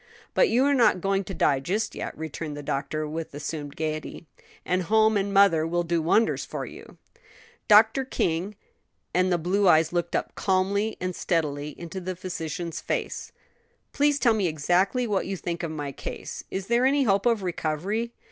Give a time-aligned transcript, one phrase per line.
[0.33, 4.25] "But you are not going to die just yet," returned the doctor, with assumed gayety;
[4.65, 6.97] "and home and mother will do wonders for you."
[7.67, 8.03] "Dr.
[8.03, 8.55] King,"
[9.13, 13.31] and the blue eyes looked up calmly and steadily into the physician's face,
[13.93, 16.45] "please tell me exactly what you think of my case.
[16.49, 18.11] Is there any hope of recovery?"